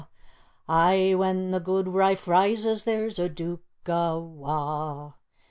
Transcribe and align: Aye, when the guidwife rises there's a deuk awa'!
Aye, 0.67 1.13
when 1.15 1.51
the 1.51 1.59
guidwife 1.61 2.27
rises 2.27 2.85
there's 2.85 3.19
a 3.19 3.29
deuk 3.29 3.59
awa'! 3.87 5.13